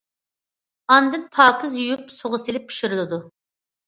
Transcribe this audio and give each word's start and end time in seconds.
ئاندىن 0.93 1.27
پاكىز 1.37 1.75
يۇيۇپ، 1.79 2.07
سۇغا 2.13 2.39
سېلىپ 2.47 2.65
پىشۇرۇلىدۇ. 2.73 3.21